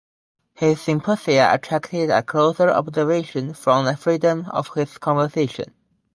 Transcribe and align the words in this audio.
His 0.55 0.81
symposia 0.81 1.53
attracted 1.53 2.09
a 2.09 2.23
closer 2.23 2.71
observation 2.71 3.53
from 3.53 3.85
the 3.85 3.95
freedom 3.95 4.47
of 4.49 4.73
his 4.73 4.97
conversation. 4.97 5.75